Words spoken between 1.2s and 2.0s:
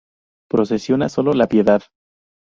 la "Piedad".